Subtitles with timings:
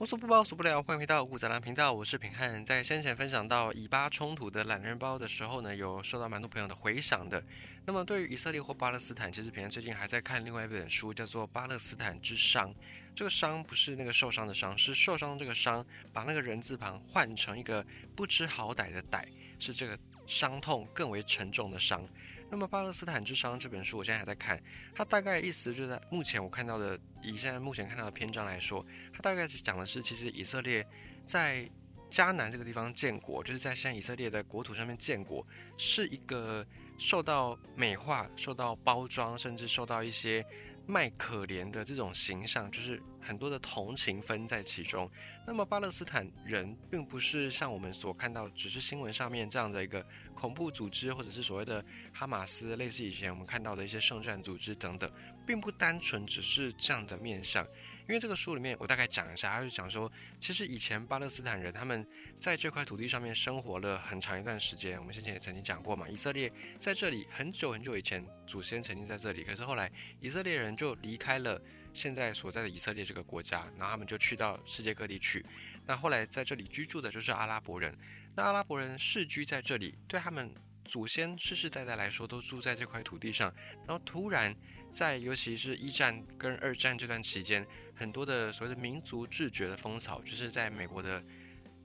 [0.00, 0.82] 无所不包，所不了。
[0.82, 2.64] 欢迎回到五杂粮频道，我是平汉。
[2.64, 7.44] 在先前分享到以巴冲突的懒人包的时候呢，有受到蛮多朋友的回响的。
[7.84, 12.72] 那么对于以色列或巴勒斯坦，其实平汉最近还在看另外一本书，叫做《巴勒斯坦之伤》。
[13.14, 17.84] 这个伤不是那个受伤的伤，是受伤这个伤，把那个人字旁换成一个
[18.16, 19.22] 不知好歹的歹，
[19.58, 22.02] 是这个伤痛更为沉重的伤。
[22.50, 24.60] 那么《巴勒斯坦之殇》这本书，我现在还在看，
[24.92, 30.84] 它大概意思就在目前我看到的，以现在目前看到的篇章来说，它大概是讲的是，其实以色列
[31.24, 31.70] 在
[32.10, 35.46] 迦南这个地方建国，就是在现在以色列的国土上面建国，
[35.78, 36.66] 是一个
[36.98, 40.44] 受到美化、受到包装，甚至受到一些
[40.90, 45.10] 卖可怜的这种形象，就是很多的同情分在其中。
[45.46, 50.04] 那么巴勒斯坦人并不是像我们所看到，只是新闻上面这样的一个。
[50.32, 51.84] 恐怖组织，或者是所谓的
[52.14, 55.10] 哈马斯，类似以前我们看到的一些圣战组织等等，
[55.46, 57.62] 并不单纯只是这样的面相。
[58.10, 60.10] 因为这个书里面，我大概讲一下，他就讲说，
[60.40, 62.04] 其实以前巴勒斯坦人他们
[62.36, 64.98] 在这块土地上面生活了很长一段时间。
[64.98, 71.62] 我们先前也曾经讲过嘛，以色列在这里很久很久以前，祖先曾经在这里，可是后来以色列人就离开了
[71.94, 75.46] 现在所在的以色列这个国家，然后他们就去到世界各地去。
[75.86, 77.96] 那后来在这里居住的就是阿拉伯人。
[78.34, 80.52] 那阿拉伯人世居在这里，对他们
[80.84, 83.54] 祖先世世代代来说都住在这块土地上。
[83.86, 84.52] 然后突然
[84.90, 87.64] 在尤其是一战跟二战这段期间，
[88.00, 91.22] 很多的所谓的民族自觉的风潮，就是在美国的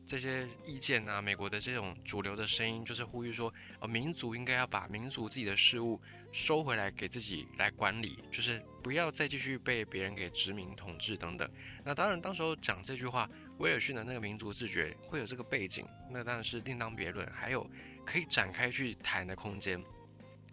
[0.05, 11.51] 这些意见啊，美国的这种主流的声音，就是呼吁说，呃，民族应该要把民族自己的事物收回来给自己来管理，就是不要再继续被别人给殖民统治等等。
[11.83, 13.29] 那当然，当时候讲这句话。
[13.59, 17.25] 威尔逊的那个民族自觉会有这个背景，那当然是另当别论。
[17.31, 17.65] 还有
[18.05, 19.81] 可以展开去谈的空间，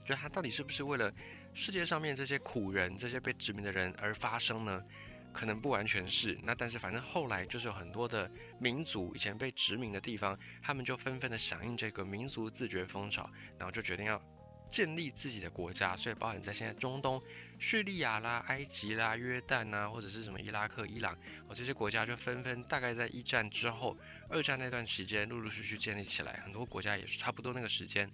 [0.04, 1.12] 就他到底是不是为了
[1.52, 4.80] 世界上面这些苦人、这些被殖民的人而发生呢？
[5.32, 6.38] 可能不完全是。
[6.42, 14.22] 那但是反正后来就是有很多的民族以前被殖民的地方，他们就纷纷的响应这个民族自觉风潮，然后就决定要
[14.68, 15.96] 建立自己的国家。
[15.96, 17.22] 所以包含在现在中东。
[17.58, 21.16] 叙利亚啦、埃及啦、约旦呐，或者是什么伊拉克、伊朗，
[21.46, 23.96] 哦，这些国家就纷纷大概在一战之后、
[24.28, 26.42] 二战那段期间，陆陆续续建立起来。
[26.44, 28.10] 很多国家也是差不多那个时间。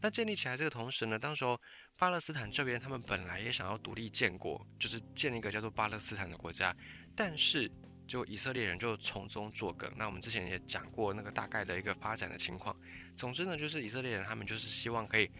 [0.00, 1.60] 那建立起来这个同时呢，当时候
[1.98, 6.74] 巴勒斯坦这边他们本来也想要独立建国，就是建立一个叫做巴勒斯坦的国家，
[7.14, 7.70] 但是
[8.06, 9.90] 就以色列人就从中作梗。
[9.96, 12.74] 那我们之前也讲过那个大概的一个发展的情况。
[13.14, 15.30] 总之呢，就是以色列人他们就是希望可以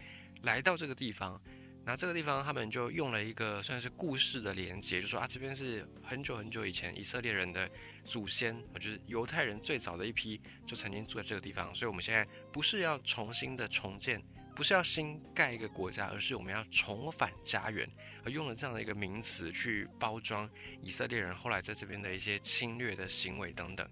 [0.43, 1.41] 来到这个地方。
[1.83, 7.67] 那这个地方，他们就用了一个算是故事的连接，就说啊，这边是很久很久以前以色列人的
[8.05, 11.73] 祖先，就是犹太人最早的一批，就曾经住在这个地方。
[11.73, 12.23] 所以，我们现在
[12.53, 14.21] 不是要重新的重建，
[14.55, 17.89] 不是要新盖一个国家，而是我们要重返家园，
[18.23, 20.49] 而用了这样的一个名词去包装
[20.81, 23.87] 以色列人后来在这边的一些侵略的行为等等。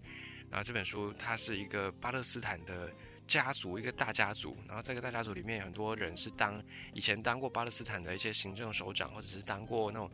[0.49, 2.91] 然后这本书它是一个巴勒斯坦的。
[3.29, 6.59] 家族一个大家族，然后这个大家族里面有很多人是当
[6.95, 10.09] 以前当过巴勒斯坦的一些行政首长，或者是当过那种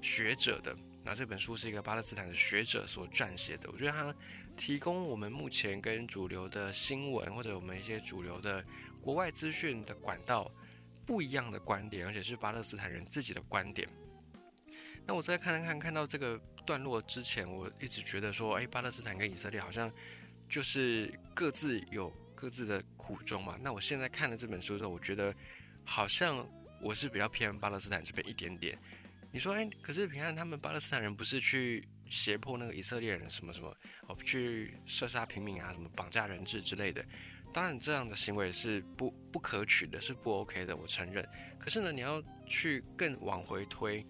[0.00, 0.72] 学者的。
[1.02, 4.14] 那这本书是一个巴勒斯坦的学者所撰写的，我觉得他
[4.56, 8.64] 提供我们目前跟主流的新闻或者我们一些主流的
[9.00, 10.50] 国外资讯的管道
[11.06, 13.88] 不一样的观点，而且是巴勒斯坦人自己的观点。
[15.06, 19.92] 那我再看看看看到这个段落之前，我一直觉得说，哎，巴勒斯坦跟以色列好像
[20.48, 22.12] 就是各自有。
[22.32, 23.58] 各自的苦衷嘛。
[23.60, 25.34] 那我现在看了这本书之后，我觉得
[25.84, 26.48] 好像
[26.80, 28.78] 我是比较偏巴勒斯坦这边一点点。
[29.30, 33.68] 你说，哎，可是平安他们巴勒斯坦人不是去胁迫那个以色列人什么什么，
[34.08, 37.04] 哦，去射杀平民啊，什么绑架人质之类的。
[37.52, 41.26] 当然，这样的行为是不不可取的，是不 OK 的，我承认。
[41.58, 44.06] 可是呢，你要去更往回推。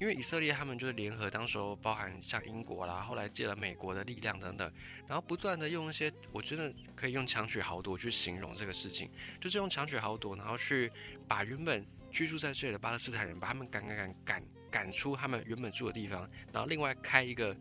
[0.00, 4.70] 因为以色列他们就是联合，当时候包含像英国啦，后来借了美国的力量等等，
[5.06, 9.08] 然后不断的用一些，我觉得可以用强取豪夺去形容这个事情，
[9.40, 10.90] 就是用强取豪夺，然后去
[11.28, 17.56] 把原本居住在这里的巴勒斯坦人，把他们赶赶赶赶赶出他们原本住的地方，然后另外开一个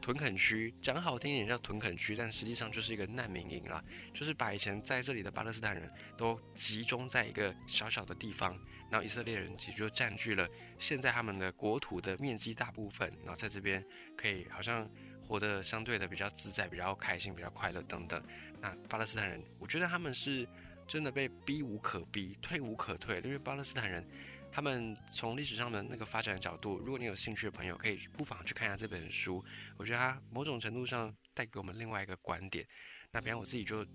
[0.00, 3.82] 屯垦区，讲好听一点叫屯垦区，但实际上就是一个难民营啦，
[4.14, 8.58] 就是把以前在这里的巴勒斯坦人都集中在一个小小的地方。
[8.90, 13.84] 然后以色列人其实就占据了现在他们的国土的面积大部分，然后在这边
[14.16, 14.90] 可以好像
[15.22, 18.20] 活得相对的比较自在、比较开心、比较快乐等等。
[18.60, 20.44] 那巴勒斯坦人，我觉得他们是
[20.88, 24.04] 真的被逼无可逼、退无可退，因为巴勒斯坦人
[24.52, 29.44] 他们从历史上的那个发展的角度，如果你有兴趣的朋友，可以不妨去看一下这本书。
[29.76, 32.66] 我觉得它某种程度上带给我们另外一个观点。
[33.12, 33.86] 那比方我自己就。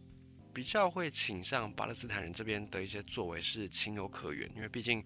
[0.55, 5.03] 比较会倾向巴勒斯坦人这边的一些作为是情有可原，因为毕竟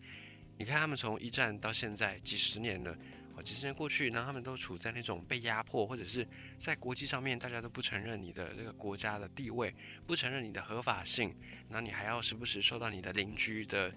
[0.59, 2.95] 你看他们从一战到现在几十年了，
[3.35, 6.23] 哦几十年过去，然后他们都处在那种被压迫，或者是
[6.59, 9.73] 在国际上面大家都不承认你的这个国家的地位，
[10.05, 11.35] 不承认你的合法性，
[11.67, 13.91] 然后你还要时不时受到你的邻居的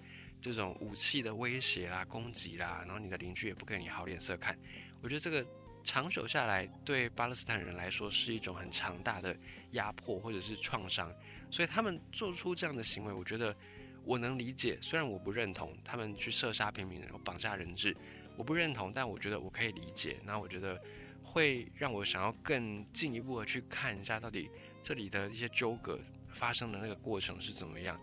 [0.51, 4.57] 这种武器的威胁啦、攻击啦，然后你的邻居也不给你好脸色看。
[5.01, 5.45] 我觉得这个
[5.85, 9.33] 长久下来，对巴勒斯坦人来说是一种很强大的
[9.71, 11.09] 压迫或者是创伤，
[11.49, 13.55] 所以他们做出这样的行为，我觉得
[14.03, 14.77] 我能理解。
[14.81, 17.95] 虽然我不认同他们去射杀平民人、绑架人质。
[18.35, 20.19] 我不认同，但我觉得我可以理解。
[20.25, 20.77] 那我觉得
[21.21, 24.49] 会让我想要更进一步的去看一下，到底
[24.81, 25.97] 这里的一些纠葛
[26.31, 27.97] 发生的那个过程是怎么样。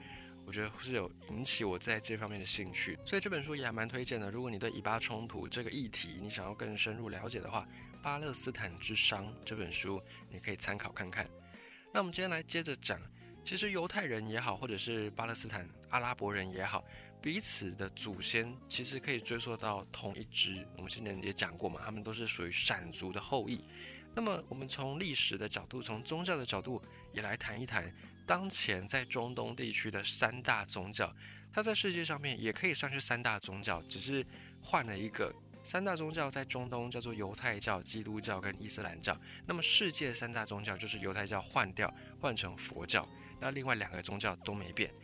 [0.51, 4.33] 我觉得是有引起我在这方面的兴趣，所以这本书也还蛮推荐的。
[4.33, 7.65] 如果你对以巴冲突这个议题你想要更深入了解的话，
[8.03, 11.25] 《巴勒斯坦之殇》这本书你可以参考看看。
[11.95, 13.01] 那我们今天来接着讲，
[13.45, 16.85] 其实犹太人也好，或者是巴勒斯坦阿拉伯人也好。
[17.23, 23.65] 彼此的祖先其实可以追溯到同一支，我们之前也讲过嘛，他们都是属于闪族的后裔。
[24.17, 26.83] 那么，我们从历史的角度，从宗教的角度，
[27.13, 27.95] 也来谈一谈
[28.31, 31.13] 当前在中东地区的三大宗教。
[31.53, 34.25] 它在世界上面也可以算是三大宗教，只是
[34.63, 35.35] 换了一个。
[35.65, 39.21] 三大宗教在中东叫做犹太教、基督教跟伊斯兰教。
[39.47, 43.05] 那么，世界三大宗教就是犹太教换掉，换成佛教。
[43.41, 44.95] 那另外两个宗教都没变。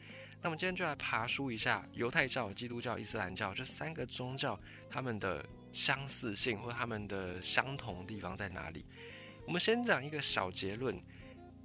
[0.40, 4.56] 那么今天就来爬梳一下犹太教、基督教、伊斯兰教这三个宗教，
[4.88, 8.87] 他们的相似性或他们的相同地方在哪里？
[9.49, 10.96] 我们先讲一个小结论：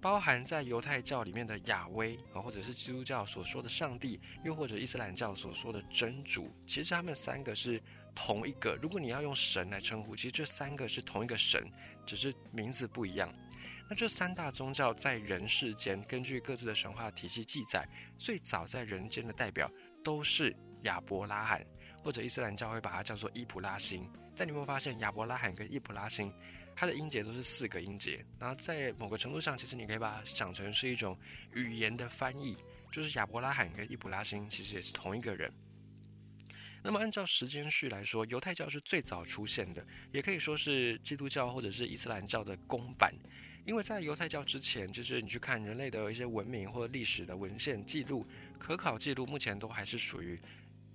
[0.01, 7.81] 包含在犹太教里面的亚威啊，或者是基督教所说的上帝，又或者伊斯兰教所说的真主，其实他们三个是
[8.15, 8.75] 同一个。
[8.81, 11.63] 如果你要用神来称呼，其实这三个是同一个神，
[12.03, 13.31] 只是名字不一样。
[13.87, 17.87] 那这三大宗教在人世间，根据各自的神话体系记载，
[18.17, 19.69] 最早在人间的代表
[20.03, 21.63] 都是亚伯拉罕，
[22.03, 24.09] 或者伊斯兰教会把它叫做伊普拉星。
[24.35, 26.33] 但你有没有发现，亚伯拉罕跟伊普拉星，
[26.81, 28.25] 它的音节都是四个音节？
[28.39, 31.15] 然后在某个程度上，其实你可以把它想成是一种
[31.53, 32.57] 语言的翻译，
[32.91, 35.53] 就是亚伯拉罕跟伊卜拉辛其实也是同一个人。
[36.81, 43.13] 那么按照时间序来说，犹太教是最早出现的，也可以说是基督教或者是伊斯兰教的公版。
[43.63, 48.25] 因为在犹太教之前，就是你去看人类的一些文明或历史的文献记录、
[48.57, 50.41] 可考记录，目前都还是属于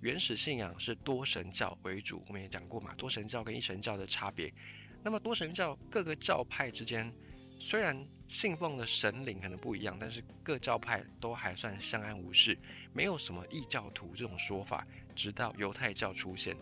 [0.01, 2.21] 原始信仰是多神教为主。
[2.27, 4.53] 我们也讲过嘛，多神教跟一神教的差别。
[5.03, 7.13] 那么多神教各个教派之间，
[7.59, 12.57] 虽然信奉的神灵可能不一样，但是各教派都还算相安无事，
[12.93, 14.85] 没有什么异教徒这种说法。
[15.15, 16.55] 直到犹太教出现，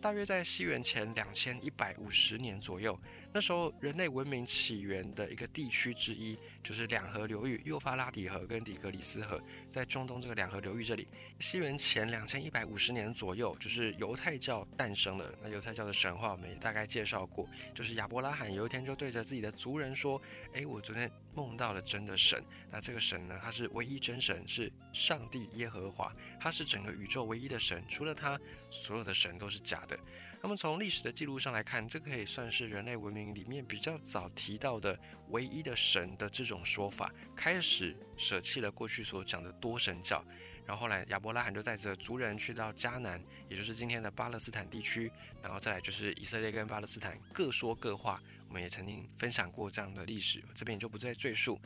[0.00, 2.98] 大约在西元前两千一百五十年左右。
[3.32, 9.42] 那时候，人类文明起源的一个地区之一，就是两河流域——幼发拉底河跟底格里斯河，
[9.72, 11.08] 在中东这个两河流域这里。
[11.38, 15.34] 西元前两千一百五十年左右，就是犹太教诞生了。
[15.42, 20.20] 那犹太教的神话我们也大概介绍过，就是亚伯拉罕有一天就对着自己的族人说
[20.52, 22.42] ：“诶，我昨天梦到了真的神。
[22.70, 28.38] 那这个神呢，他是唯一真神，是上帝耶和华，他是整个宇宙唯一的神，除了他，
[28.70, 29.98] 所有的神都是假的。”
[30.42, 34.98] 那么从历史的记录上来看，这可以算是人类文明里面比较早提到的
[35.28, 40.24] 唯一的神的这种种说法，开始舍弃了过去所讲的多神教。
[40.66, 45.10] 然后后来亚伯拉罕就带着族人去到迦南，也就是今天的巴勒斯坦地区，
[45.42, 48.22] 然后再来就是以色列跟巴勒斯坦各说各话。
[48.46, 51.60] 我们也曾经分享过这样的历史，这边就不再赘述。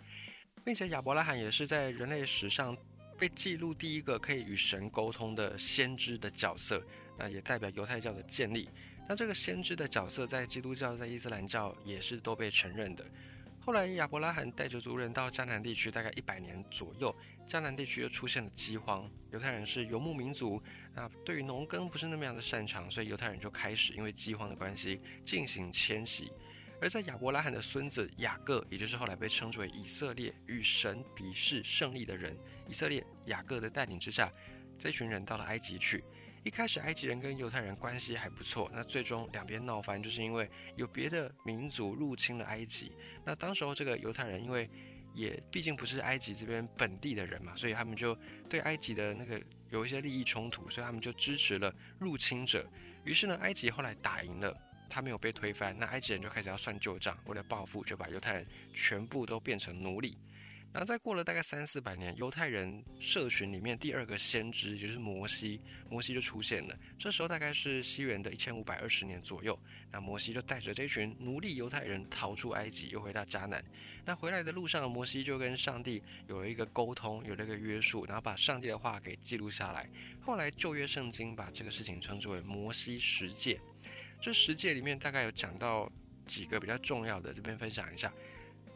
[0.65, 2.77] 并且亚伯拉罕也是在人类史上
[3.19, 6.83] 被记录第一个可以与神沟通的先知的角色。
[7.19, 8.69] 那也代表犹太教的建立。
[9.07, 13.05] 那这个先知的角色，在基督教、在伊斯兰教也是都被承认的。
[13.65, 17.17] 后来亚伯拉罕带着族人到迦南地区，大概一百年左右，
[17.47, 19.11] 迦南地区又出现了饥荒。
[19.31, 20.63] 犹太人是游牧民族，
[20.95, 26.31] 那对于农耕不是那么样的擅长，所以犹太人就开始因为饥荒的关系进行迁徙。
[26.79, 32.37] 而在亚伯拉罕的孙子雅各，也就是后来被称之为以色列与神比试胜利的人，
[32.69, 34.31] 以色列雅各的带领之下，
[34.79, 36.05] 这群人到了埃及去。
[36.45, 42.93] 一开始埃及人跟犹太人关系还不错，那最终两边闹翻，就是因为有别的民族入侵了埃及。
[43.25, 44.69] 那当时候这个犹太人因为
[45.15, 48.15] 也毕竟不是埃及这边本地的人嘛，所以他们就
[48.47, 52.71] 对埃及的那个有一些利益冲突，所以他们就支持了入侵者。
[53.05, 54.55] 于是呢，埃及后来打赢了，
[54.91, 60.19] 他没有被推翻，那埃及人就开始要算旧账，为了报复就把犹太人全部都变成奴隶。
[60.75, 66.77] 然后再过了大概三四百年，犹太人社群里面第二个先知，也就是摩西，摩西就出现了。
[66.99, 69.57] 这时候大概是西元的一千五百二十年左右，
[69.93, 73.65] 那摩西就带着这群奴隶犹太人逃出埃及，又回到迦南。
[74.05, 79.89] 那回来的路上，摩西就跟上帝有了一个沟通，有了一个约束，然后把上帝的话给记录下来。
[80.21, 83.61] 后来旧约圣经把这个事情称之为摩西十诫。
[84.21, 85.89] 这十诫里面大概有讲到
[86.27, 88.13] 几个比较重要的，这边分享一下。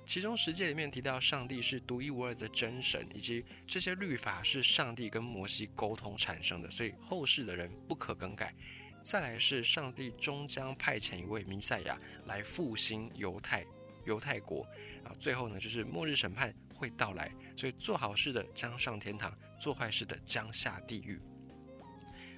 [0.09, 8.55] 其中十诫里面提到上帝是独一无二的真神，以及这些律法是上帝跟摩西沟通产生的，所以后世的人不可更改。
[9.03, 13.67] 再来是上帝终将派遣一位弥赛亚来复兴犹太
[14.07, 14.67] 犹太国，
[15.03, 21.21] 然后最后呢就是末日审判会到来，所以做好事的将上天堂，做坏事的将下地狱。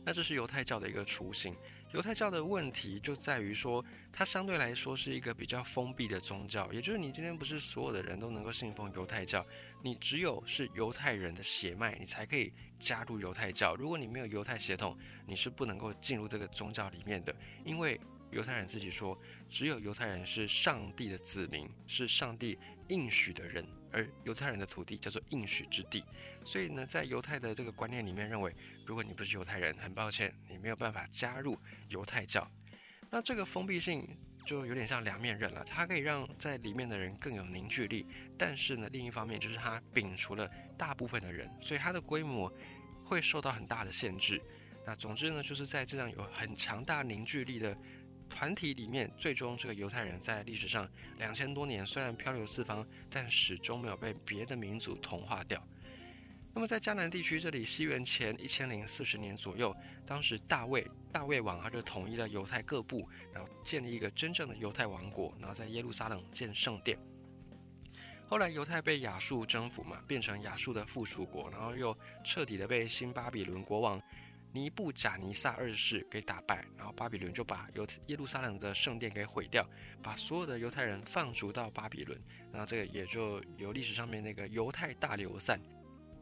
[0.05, 1.55] 那这是犹太教的一个雏形。
[1.93, 9.45] 犹太教的问题就在于说，它相对来说是一个比较封闭的宗教，也就是你今天不是所有的人都能够信奉犹太教，
[9.83, 13.75] 你只有是犹太人的血脉，你才可以加入犹太教。
[13.75, 22.57] 如果你没有犹太血统，你是不能够进入这个宗教里面的，因为犹太人自己说，只有犹太人是上帝的子民，是上帝
[22.87, 26.05] 应许的人，而犹太人的土地叫做应许之地，
[26.45, 28.55] 所以呢，在犹太的这个观念里面认为。
[28.91, 31.57] 如果你不是犹太人，很抱歉，你没有办法加入
[31.91, 32.51] 犹太教。
[33.09, 38.05] 那这个封闭性就有点像两面刃了，它可以让在里面的人更有凝聚力，
[38.37, 42.53] 但是呢，另一方面就是它摒除了大部分的人，所以它的规模
[43.05, 44.43] 会受到很大的限制。
[44.85, 47.79] 那总之呢，就是在这样有很强大凝聚力的
[48.29, 55.65] 团体里面，最终这个犹太人在历史上两千多年虽然漂流四方，但始终没有被别的民族同化掉。
[56.53, 66.99] 那么在迦南地区这里，西元前一千零四十年左右，当时大卫大卫王他就统一了犹太各部，然后建立一个真正的犹太王国，然后在耶路撒冷建圣殿。
[68.29, 74.01] 后来犹太被亚述征服嘛，变成亚述的附属国，然后又彻底的被新巴比伦国王
[74.53, 79.65] 尼布贾尼撒二世给打败，然后巴比伦就把犹耶路撒冷的圣殿给毁掉，
[80.03, 82.21] 把所有的犹太人放逐到巴比伦，
[82.53, 85.61] 然后这个也就由历史上面那个犹太大流散。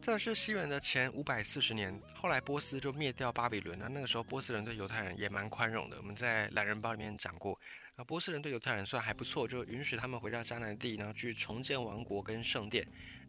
[0.00, 3.78] 这是西元的前五百四十年，后来波斯就灭掉巴比伦。
[3.78, 5.98] 那那个时候波斯人对犹太人也蛮宽容的。
[5.98, 7.58] 我们在懒人包里面讲过，
[7.96, 12.86] 啊，波斯人对犹太人算还不错，就允许他们回到迦南地，然后去重建王国跟圣殿。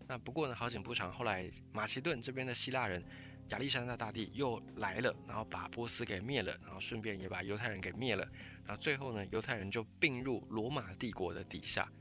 [0.08, 3.04] 那不过呢，好景不长，后来马其顿这边的希腊人
[3.50, 8.24] 亚历山大大帝又来了，然后把波斯给灭了，然后顺便也把犹太人给灭了。
[8.66, 11.92] 然后最后呢，犹太人就并入罗马帝国的底下。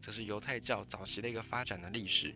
[0.00, 2.34] 这是犹太教早期的一个发展的历史。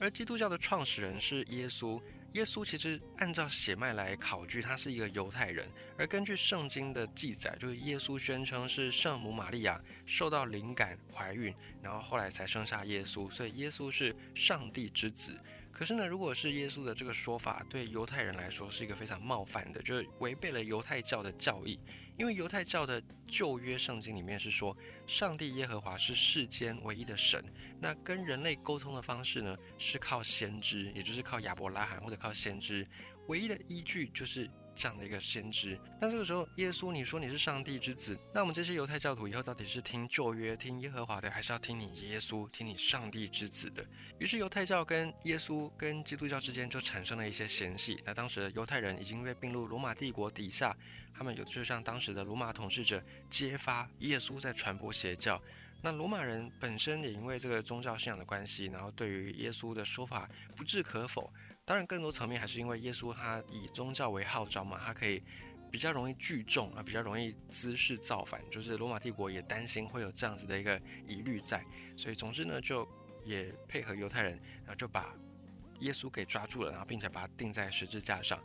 [0.00, 2.00] 而基督教的创始人是耶稣，
[2.32, 5.68] 耶稣其实按照血脉来考据，他是一个犹太人。
[5.96, 11.52] 而根据圣经的记载，就是耶稣宣称是圣母玛利亚受到灵感怀孕，
[11.82, 15.36] 然后后来才生下耶稣，所以耶稣是上帝之子。
[15.72, 21.78] 可是呢，如果是耶稣的这个说法，对犹太人来说是一个非常冒犯的，就是违背了犹太教的教义。
[22.18, 27.42] 因为犹太教的旧约圣经里面是说，上帝耶和华是世间唯一的神。
[27.80, 32.86] 那跟人类沟通的方式呢，是靠先知，也就是靠亚伯拉罕或者靠先知。
[33.28, 34.50] 唯一的依据就是。
[34.80, 43.84] 这样的一个先知，那这个时候，耶稣，你说你是上帝之子，那我们这些犹太教徒以后到底是听旧约、听耶和华的，还是要听你耶稣、听你上帝之子的？
[44.20, 48.00] 于是犹太教跟耶稣、跟基督教之间就产生了一些嫌隙。
[48.06, 50.72] 那当时犹太人已经被并入罗马帝国底下，
[51.18, 55.42] 他们有就像当时的罗马统治者揭发耶稣在传播邪教。
[55.82, 61.32] 那罗马人本身也因为这个宗教信仰的关系，然后对于耶稣的说法不置可否。
[61.64, 65.20] 当然，更多层面还是因为耶稣他以宗教为号召嘛，他可以
[65.70, 68.40] 比较容易聚众啊，比较容易滋事造反。
[68.48, 71.64] 就是罗马帝国也担心会有这样子的一个疑虑在，
[71.96, 72.88] 所以总之呢，就
[73.24, 75.14] 也配合犹太人，然后就把
[75.80, 78.42] 耶稣给抓住了，然后并且把他钉在十字架上。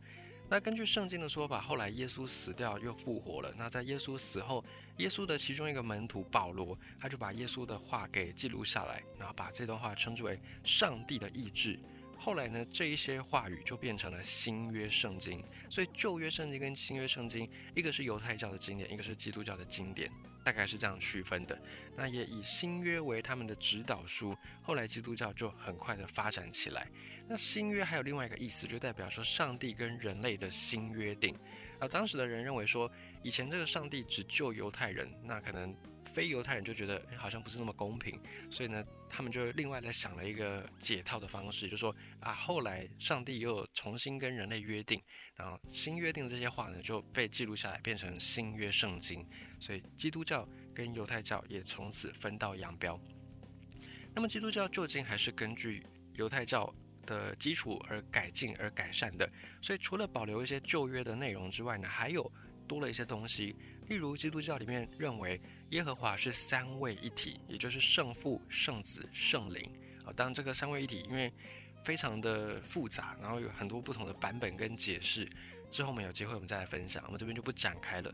[0.53, 3.51] 那根据圣经的说法，后来耶稣死掉又复活了。
[3.57, 4.63] 那在耶稣死后，
[4.98, 11.79] 耶稣的其中一个门徒保罗，他就把耶稣的话给记录下来，然后把这段话称之为上帝的意志。
[12.19, 15.43] 后来呢，这一些话语就变成了新约圣经。
[15.72, 20.12] 所以旧约圣经跟新约圣经，一个是犹太教的经典，一个是基督教的经典，
[20.43, 21.59] 大概是这样区分的。
[21.95, 24.35] 那也以新约为他们的指导书。
[24.62, 26.88] 后来基督教就很快的发展起来。
[27.27, 31.35] 那新约还有另外一个意思，就代表说上帝跟人类的新约定。
[31.79, 32.91] 而当时的人认为说，
[33.23, 35.75] 以前这个上帝只救犹太人，那可能。
[36.13, 45.01] 非犹太人就觉得好像不是那么公平，所以呢，他们就另外来想了一个解套的方式，就说啊，后来上帝又重新跟人类约定，
[45.34, 49.27] 然后新约定的这些话呢就被记录下来，变成新约圣经，
[49.60, 53.00] 所以基督教跟犹太教也从此分道扬镳。
[54.13, 56.72] 那么基督教究竟还是根据犹太教
[57.08, 59.27] 的基础而改进而改善的，
[59.63, 62.32] 所以除了保留一些旧约的内容之外呢，还有
[62.67, 63.55] 多了一些东西，
[63.89, 65.41] 例如基督教里面认为。
[65.74, 69.60] 耶和华是三位一体，也就是圣父、圣子、圣灵
[70.06, 70.13] 啊。
[70.15, 71.34] 当然，这个三位一体因为
[71.84, 75.27] 非常的复杂，然后有很多不同的版本跟解释。
[75.72, 78.13] 之后我们有机会我们再来分享，我们这边就不展开了。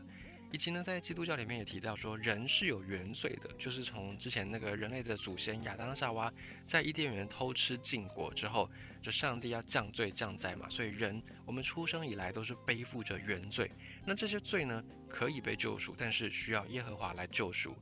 [0.50, 6.32] 以及呢，在基督教里面也提到说，人是有原罪的，就是从之前那个人类的祖先亚当夏娃
[6.64, 8.70] 在伊甸园偷吃禁果之后，
[9.02, 13.70] 就上帝要降罪降灾嘛，所以人我们出生以来都是背负着原罪。
[14.04, 17.76] 那这些罪呢，可以被救赎，但是需要耶和华来救赎。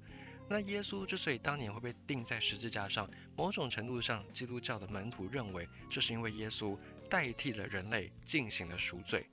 [0.50, 6.78] 那耶稣之所以当年会被钉在十字架上，某种程度上，基督教的门徒认为，这是因为耶稣
[7.10, 9.26] 代替了人类进行了赎罪。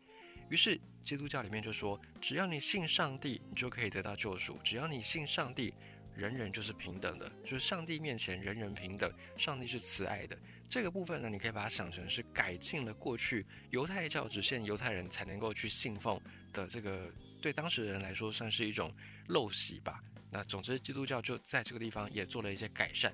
[0.49, 5.73] 于是，基督教里面就说，只要你信上帝，你就可以得到救赎；只要你信上帝，
[6.13, 10.37] 人人就是平等的，就是上帝面前人人平等，上帝是慈爱的。
[10.67, 16.19] 这个部分呢，你可以把它想成是改进了过去犹太教只限犹太人才能够去信奉
[16.55, 18.91] 的这个，对当时的人来说算是一种
[19.27, 20.01] 陋习吧。
[20.31, 23.13] 那总之，基督教就在这个地方也做了一些改善。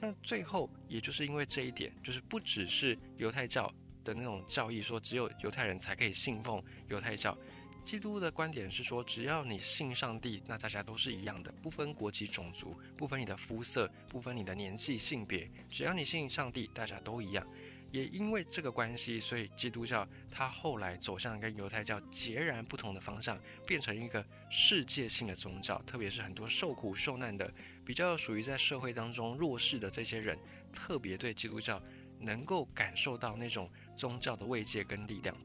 [0.00, 3.70] 那最后，也就是因为这一点，就是不只是犹太教。
[4.04, 7.36] 的那种教义说，只有犹太人才可以信奉犹太教。
[7.84, 17.46] 基督的观点是说，只要你信上帝，那大家都是一样的，不分国籍、种族，不分你的肤色，不分你的年纪、性别，只要你信上帝，大家都一样。
[17.90, 25.78] 也因为这个关系，所以基督教它后来走向跟犹太教截然不同的方向，变成一个世界性的宗教。
[25.82, 27.52] 特别是很多受苦受难的、
[27.84, 30.38] 比较属于在社会当中弱势的这些人，
[30.72, 31.82] 特别对基督教
[32.20, 33.70] 能够感受到那种。
[33.98, 35.36] 宗教的慰藉跟力量。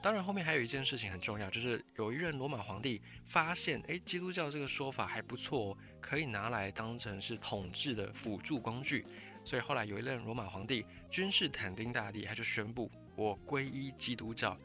[0.00, 9.04] 当然，后面还有一件事情很重要，就是有一任罗马皇帝发现，诶，基督教这个说法还不错，哦可以拿来当成是统治的辅助工具。
[9.46, 14.58] 所以后来有一任罗马皇帝君士坦丁大帝，他就宣布我皈依基督教。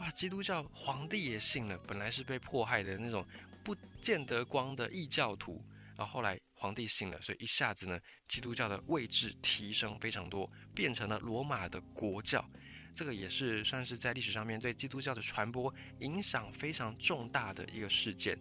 [0.00, 3.24] 哇，基督教皇帝也信了，本来是被迫害的那种
[3.62, 5.64] 不见得光的异教徒。
[5.96, 12.44] 然后后来皇帝信了，所以一下子呢，基督教的位置提升非常多，变成了罗马的国教。
[12.92, 18.36] 这个也是算是在历史上面对基督教的传播影响非常重大的一个事件。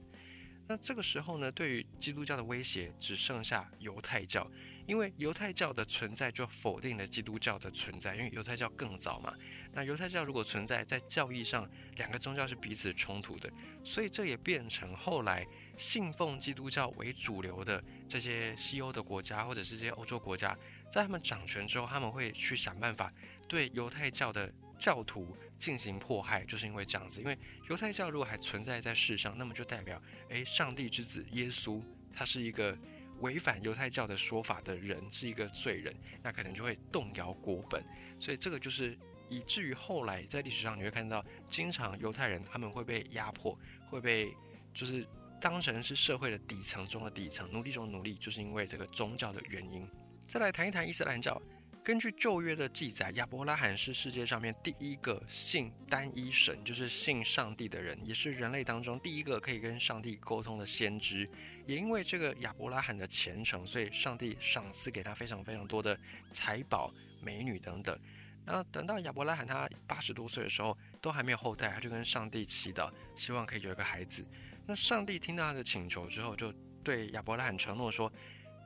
[0.68, 4.50] 那这个时候呢，对于基督教的威胁只剩下犹太教，
[4.86, 9.34] 因为犹太教的存在就否定了基督教的存在，因为犹太教更早嘛。
[9.72, 13.51] 那犹太教如果存在在教义上，两个宗教是彼此冲突的，
[13.84, 15.46] 所以这也变成后来
[15.77, 20.57] 信奉基督教为主流的这些西欧的国家，或者是这些欧洲国家，
[20.92, 23.12] 在他们掌权之后，他们会去想办法
[23.48, 27.22] 对犹太教的教徒进行迫害，就是因为这样子。
[27.22, 27.38] 因为
[27.70, 31.81] 犹太教如果还存在在世上，那么就代表，诶，上帝之子耶稣
[32.14, 32.77] 他是一个
[33.24, 37.83] 违反犹太教的说法的人，是一个罪人，那可能就会动摇国本。
[38.20, 38.96] 所以这个就是。
[39.29, 43.57] 以至于后来在历史上你会看到，经常犹太人他们会被压迫，
[43.90, 44.31] 会被
[44.75, 45.07] 就是
[45.42, 49.90] 当成是社会的底层中的底层，奴隶中的奴隶，就是因为这个宗教的原因。
[50.27, 51.42] 再来谈一谈伊斯兰教。
[51.83, 61.27] 根据旧约的记载，亚伯拉罕是世界上面第一个信单一神，就是信上帝的人，也是人类当中第一个可以跟上帝沟通的先知。
[61.66, 65.98] 也因为这个亚伯拉罕的虔诚，所以上帝赏赐给他非常非常多的
[66.30, 67.98] 财宝、美女等等。
[68.46, 74.26] 那等到亚伯拉罕他八十多岁的时候，都还没有后代，他就跟上帝祈祷，希望可以有一个孩子。
[74.66, 78.12] 那上帝听到他的请求之后，就对亚伯拉罕承诺说：“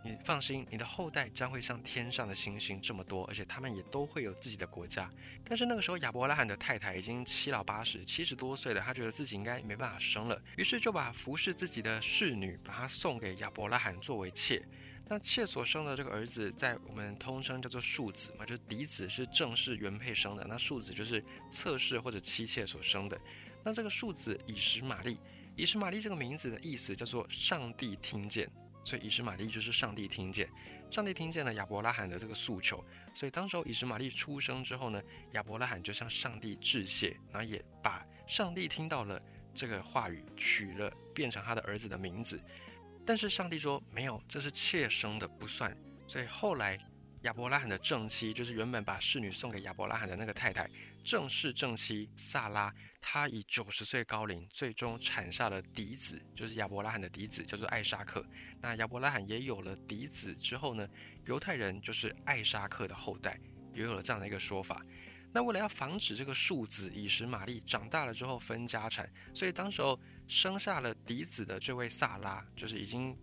[0.07, 5.11] 你放心，你的后代将会像天上的星星这么多，而且他们也都会有自己的国家。”
[5.43, 14.63] 但是那个时候，亚伯拉罕的太太已经七老八十，七十多岁了，他觉得自己应该没办法生了，于是就把服侍自己的侍女，把她送给亚伯拉罕作为妾。
[15.09, 23.19] 那妾所生的这个儿子，在我们通称叫做庶子嘛，就是嫡子是正式原配生的，那庶子就是侧室或者妻妾所生的。
[23.63, 25.17] 那这个庶子以实玛利，
[25.55, 28.49] 以实玛利这个名字的意思叫做上帝听见，
[28.87, 30.49] 所以以实玛利就是上帝听见，
[30.89, 32.81] 上帝听见了亚伯拉罕的这个诉求，
[33.13, 39.21] 所以当时候以实玛利出生之后呢，亚伯拉罕就向上帝致谢，然后也把上帝听到了
[39.53, 42.41] 这个话语取了，变成他的儿子的名字。
[43.05, 45.77] 但是上帝说没有，这是妾生的不算。
[46.07, 46.79] 所以后来
[47.23, 50.65] 亚伯拉罕的正妻，就是原本把侍女送给亚伯拉罕的那个太太，
[51.03, 58.25] 正式正妻萨拉，他以九十岁高龄，最终产下了嫡子，就是亚伯拉罕的嫡子，叫做艾沙克。
[58.61, 60.87] 那亚伯拉罕也有了嫡子之后呢，
[61.25, 63.39] 犹太人就是艾沙克的后代，
[63.73, 64.83] 也有了这样的一个说法。
[65.33, 73.15] 那为了要防止这个庶子以实玛利长大了之后分家产，所以当时候生下了嫡子的这位萨拉，就是已经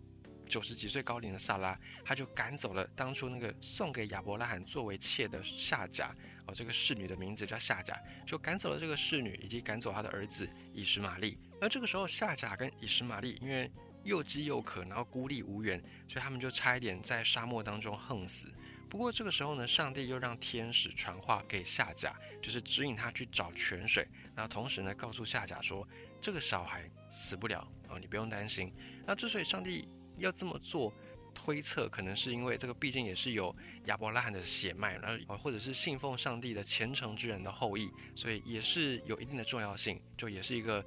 [0.55, 6.15] 九十几岁高龄的萨拉，他就赶走了当初那个送给亚伯拉罕作为妾的夏甲，
[6.45, 7.93] 哦，这个侍女的名字叫夏甲，
[8.25, 11.37] 就赶走了这个侍女，以及赶走他的儿子以实玛利。
[11.59, 13.69] 而这个时候，夏甲跟以实玛利因为
[14.05, 18.49] 又饥又渴，然后孤立无援，所以他们就差一点在沙漠当中横死。
[18.89, 24.07] 不过这个时候呢，上帝又让天使传话给夏甲，就是指引他去找泉水。
[24.33, 25.85] 那同时呢，告诉夏甲说，
[26.21, 28.71] 这个小孩死不了啊，你不用担心。
[29.05, 29.85] 那之所以上帝
[30.17, 30.93] 要这么做，
[31.33, 40.85] 推测可能是因为这个毕竟也是有亚伯拉罕的血脉，然后或者是信奉上帝的虔诚之人的后裔，所以也是有一定的重要性，就也是一个。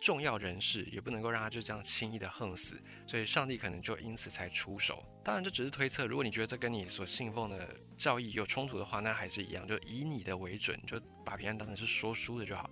[0.00, 5.02] 重要人士也不能够让他就这样轻易的横死，所以上帝可能就因此才出手。
[5.24, 12.68] 当然这只是推测，如果你觉得这跟你所信奉的教义有冲突的话，那还是一样，就以你的为准，就把平安当成是说书的就好。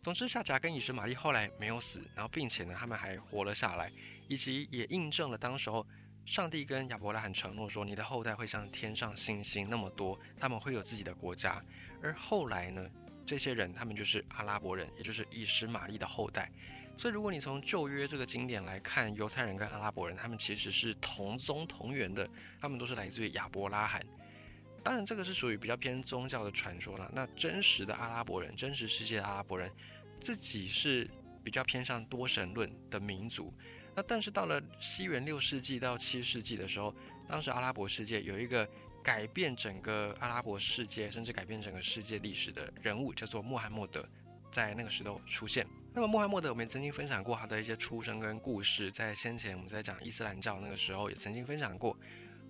[0.00, 3.90] 总之，夏甲跟以实玛利后来没有死，然后并且呢，他们还活了下来，
[4.28, 5.86] 以及也印证了当时候
[6.24, 11.62] 上帝跟亚伯拉罕承诺说，你的后代会像天上星星那么多，他们会有自己的国家。
[12.02, 12.88] 而后来呢？
[13.26, 16.50] 这些人，他们就是阿拉伯人，也就是以实玛利的后代。
[16.96, 22.26] 所以，如果你从旧约这个经典来看，犹太人跟阿拉伯人，他们其实是同宗同源的，
[22.58, 24.02] 他们都是来自于亚伯拉罕。
[24.82, 27.10] 当然，这个是属于比较偏宗教的传说了。
[27.14, 29.70] 那真实的阿拉伯人，真实世界的阿拉伯人，
[30.18, 31.06] 自己是
[31.44, 33.52] 比较偏向多神论的民族。
[33.98, 36.94] 那但是到了西元六世纪到七世纪的时候，
[37.26, 38.68] 当时阿拉伯世界有一个。
[39.00, 44.06] 改变整个阿拉伯世界，甚至改变整个世界历史的人物，叫做穆罕默德，
[44.50, 45.66] 在那个时候出现。
[45.94, 51.96] 那么穆罕默德，我们曾经分享过他的一些出生跟故事，在先前我们在讲伊斯兰教那个时候也曾经分享过。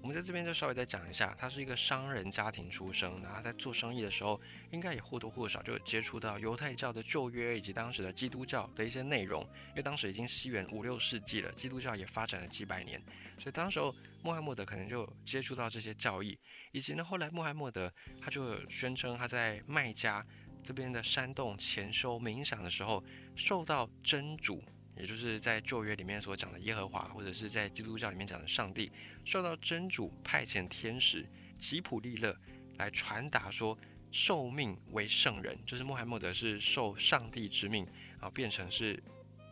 [0.01, 13.03] 我们在这边就稍微再讲一下，他是一个商人家庭出生，然后在做生意的时候，应该也或多或少就接触到犹太教的旧约以及当时的基督教的一些内容，因为当时已经西元五六世纪了，基督教也发展了几百年，
[13.39, 16.39] 所以当时候穆罕默德可能就接触到这些教义，
[16.73, 20.25] 以及呢后来穆罕默德他就宣称他在麦加
[20.63, 24.63] 这边的山洞潜修冥想的时候，受到真主。
[24.99, 28.91] 也就是在旧约里面所讲的耶和华，或者是在基督教里面讲的上帝，
[29.25, 31.25] 受到真主派遣天使
[31.57, 32.37] 吉普利勒
[32.77, 33.79] 来传达说，
[34.11, 39.01] 受命为圣人，就是穆罕默德是受上帝之命，然后变成是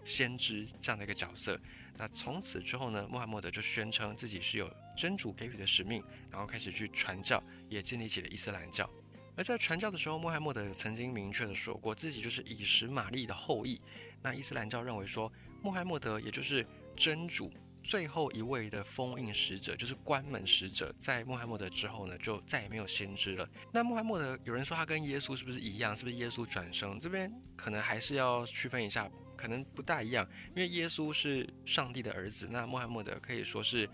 [0.04, 1.60] 先知这样的一个角色。
[1.98, 8.90] 那从此之后呢，穆罕默德就宣称自己是有真主给予的使命，然后开始去传教，也建立起了伊斯兰教。
[9.36, 13.80] 而在传教的时候，穆罕默德曾经明确的说过，自己就是以实玛利的后裔。
[14.26, 17.48] 那伊斯兰教认为说，穆罕默德也就是真主
[17.80, 20.92] 最后一位的封印使者，就是关门使者。
[20.98, 23.48] 在穆罕默德之后呢，就再也没有先知了。
[23.72, 25.96] 那穆罕默德有人说他跟耶稣是不是一样？
[25.96, 26.98] 是不是耶稣转生？
[26.98, 30.28] 这边可能还是要区分一下，可能不大一样。
[30.48, 33.88] 因为耶稣是上帝的儿子，那穆罕默德可以说是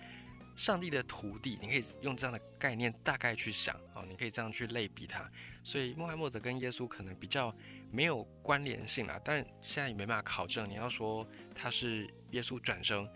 [0.56, 1.58] 上帝的徒弟。
[1.60, 5.30] 你可以用这样的概念大概去想啊，你可以这样去类比他。
[5.62, 7.54] 所以穆罕默德跟耶稣可能比较。
[7.92, 10.68] 没有关联性啦，但现在也没办法考证。
[10.68, 11.24] 你要说
[11.54, 13.06] 他是耶稣转生，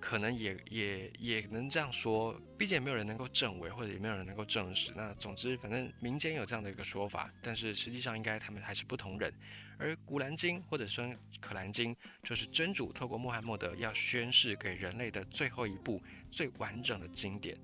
[0.00, 4.92] 可能也也也能这样说，毕竟也没有人能够证伪，或者也没有人能够证实。
[4.94, 9.32] 那总之，反正民间有这样的一个说法，但是实际上应该他们还是不同人。
[9.78, 11.04] 而古兰经或者说
[11.40, 17.54] 可兰经，就是真主透过穆罕默德要宣誓给人类的最后一部最完整的经典。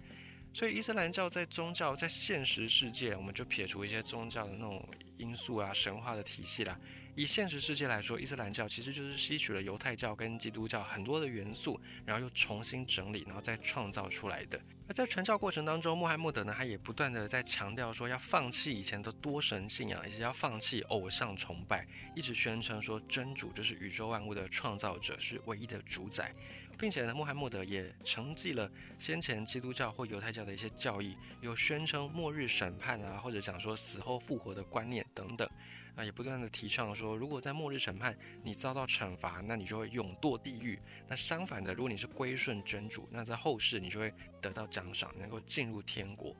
[0.52, 4.86] 所以伊斯兰教在宗教在现实世界，我们就撇除一些宗教的那种
[5.22, 6.76] 因素啊、神话的体系啦。
[7.14, 14.58] 以现实世界来说，伊斯兰教其实就是吸取了犹太教跟基督教很多的元素，然后又重新整理，然后再创造出来的。
[14.88, 26.34] 而在传教过程当中，穆罕默德呢，他也不断的在强调说要放弃以前的多神信仰，以及要放弃偶像崇拜，一直宣称说真主就是宇宙万物的创造者，是唯一的主宰。
[26.78, 35.48] 并且呢，穆罕默德也承继了先前基督教或犹太教的一些教义，有宣称末日审判啊，或者讲说死后复活的观念等等，
[35.94, 46.34] 啊，也不断的提倡说，如果在末日审判你遭到惩罚，那你就会永堕地狱；那相反的，如果你是归顺真主，那在后世你就会得到奖赏，能够进入天国。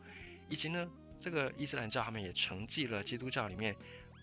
[0.49, 0.91] 以及呢，
[1.21, 3.77] 这个伊斯兰教他们也承继了基督教里面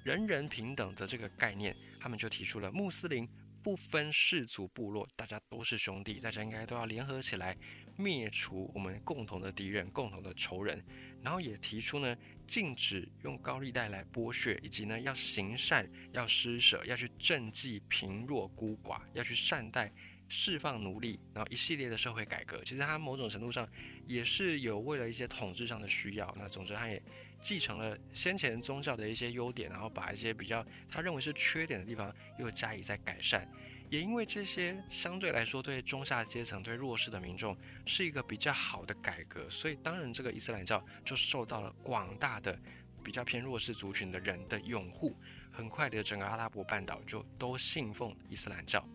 [0.03, 3.25] 人人平等的这个概念，他们就提出了穆斯林。
[3.63, 7.55] 不分氏族部落，大家都是兄弟，大家应该都要联合起来
[7.97, 10.83] 灭除我们共同的敌人、共同的仇人。
[11.21, 12.15] 然后也提出呢，
[12.47, 19.91] 禁止用高利贷来剥削，以及呢要行善、要施舍、要去赈济贫弱孤寡、要去善待、
[20.27, 22.63] 释放奴隶，然后一系列的社会改革。
[22.63, 23.67] 其实他某种程度上
[24.07, 26.33] 也是有为了一些统治上的需要。
[26.37, 27.01] 那总之他也。
[27.41, 33.47] 继承了先前宗教的一些优点，然后把一些比较他认为是缺点的地方又加以在改善。
[33.89, 42.55] 也因为这些相对来说对中下阶层、对弱势的民众是一个比较好的改革，所以当然这个伊斯兰教就受到了广大的
[43.03, 45.15] 比较偏弱势族群的人的拥护。
[45.51, 48.87] 很快的，整个阿拉伯半岛就都信奉伊斯兰教。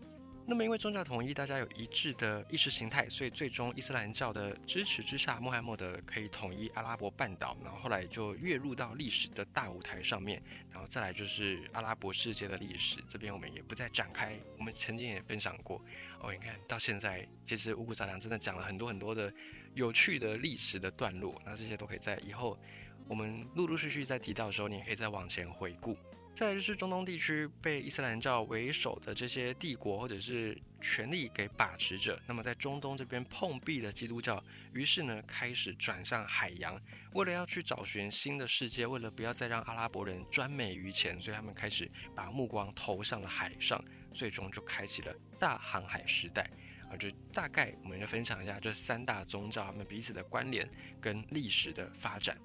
[0.47, 10.43] 那么，因为宗教统一，大家有一致的意识形态，所以最终伊斯兰教的支持之下，穆罕默德可以统一阿拉伯半岛，然后后来就跃入到历史的大舞台上面。
[10.71, 14.37] 然后再来就是阿拉伯世界的历史，这边我们也不再展开。
[14.59, 15.83] 我们曾经也分享过
[16.21, 19.33] 哦，你看到现在，其实五谷杂粮真的讲了很多很多的
[19.73, 22.59] 有趣的历史的段落，那这些都可以在以后
[23.09, 25.97] 我们陆陆续续在提到的时候，你也可以再往前回顾。
[26.35, 34.43] 再来就是中东地区被伊斯兰教为首的这些帝国或者是权力给把持着，那么在中东这边碰壁的基督教，
[34.73, 36.79] 于是呢开始转向海洋，
[37.13, 46.51] 为了要去找寻新的世界，为了不要再让阿拉伯人专美于前，所以他们开始把目光投向了海上，最终就开启了大航海时代。
[46.91, 50.69] 啊，就大概我们就分享一下这三大宗教他们彼此的关联
[51.01, 52.37] 跟历史的发展。